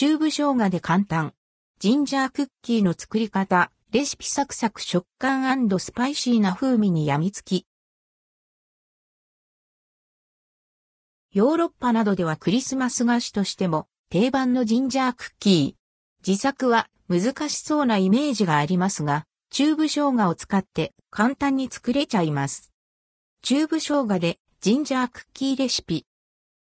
[0.00, 1.34] チューブ生姜で簡単。
[1.78, 7.66] ジンジャークッキーの作り方、レシピサクサク食感スパイシーな風味に病みつき。
[11.34, 16.26] ヨーロッパなどではクリスマス菓子としても定番のジンジャークッキー。
[16.26, 22.72] 自作は難しそうなイメージがありますが、チューブ生姜を使って簡単に作れちゃいます。
[23.42, 26.06] チューブ生姜でジンジャークッキーレシピ。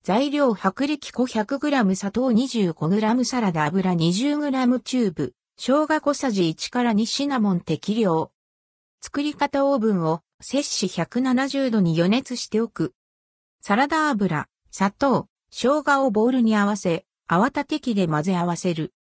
[0.04, 8.32] 材料薄力粉 100g 砂糖 25g サラダ油 20g チューブ、生姜小さじ1から2シナモン適量。
[9.00, 12.96] 作り方オーブンを摂氏170度に予熱しておく。
[13.62, 18.96] サラダ油、砂糖、生姜をボウルに合わせ、泡立て器で混ぜ合わせる。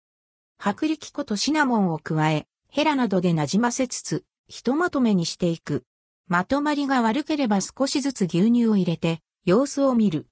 [0.60, 5.86] 薄力粉とシナモンを加え、ヘラなどで馴染ませつつ、ひとまとめにしていく。
[6.28, 10.28] まとまりが悪ければ少しずつ牛乳を入れて、様子を見る。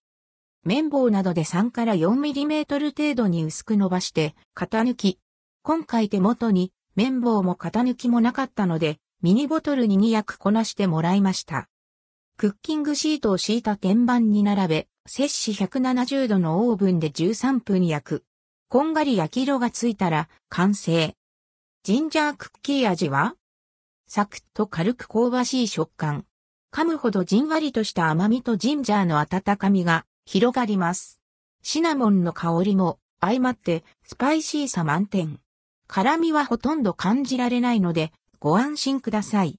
[0.64, 5.20] 綿棒などで3から 4mm 程度に薄く伸ばして、型抜き。
[5.64, 11.70] 今回手元に綿棒も型抜きもなかったので、ミニボトルに2役こなしてもらいました。
[12.38, 18.24] クッキングシートを敷いた天板に並べ、摂氏170度のオーブンで13分焼く。
[18.70, 21.16] こんがり焼き色がついたら完成。
[21.84, 23.36] ジンジャークッキー味は？
[24.08, 26.26] サクッと軽く香ばしい食感。
[26.74, 31.22] 噛むほどじんわりとした甘みとジンジャーの温かみが広がります。
[31.64, 35.40] シナモンの香りも相まってスパイシーさ満点。
[35.88, 39.58] 辛みはほとんど感じられないのでご安心ください。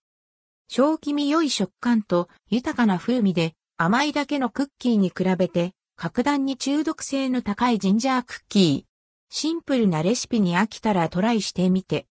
[0.68, 9.34] 小気味良い食感と豊かな風味で甘いだけのクッキーに比べて、格段に中毒性の高いジンジャークッキー。
[9.34, 12.06] シンプルなレシピに飽きたらトライしてみて